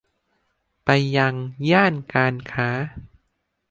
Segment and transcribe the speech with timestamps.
[0.85, 1.35] ไปยัง
[1.69, 2.69] ย่านการค้า